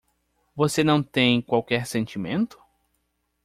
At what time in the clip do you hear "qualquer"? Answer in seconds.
1.43-1.85